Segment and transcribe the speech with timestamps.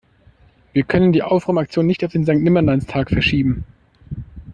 [0.73, 3.65] Wir können die Aufräumaktion nicht auf den Sankt-Nimmerleins-Tag verschieben.